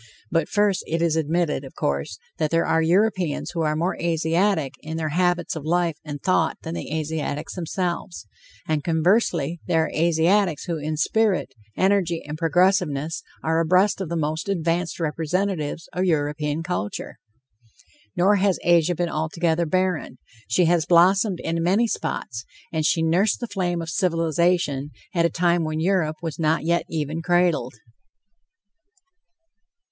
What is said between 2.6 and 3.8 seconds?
are Europeans who are